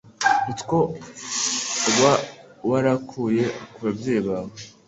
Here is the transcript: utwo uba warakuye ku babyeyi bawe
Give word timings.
utwo 0.51 0.77
uba 1.89 2.11
warakuye 2.69 3.45
ku 3.73 3.79
babyeyi 3.85 4.21
bawe 4.27 4.53